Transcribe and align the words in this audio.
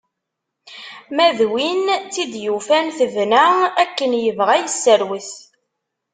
Ma 1.15 1.27
d 1.37 1.39
win 1.51 1.85
tt-id 2.03 2.33
yufan 2.43 2.87
tebna, 2.97 3.45
akken 3.83 4.11
yebɣa 4.23 4.53
i 4.57 4.61
yesserwet. 4.65 5.31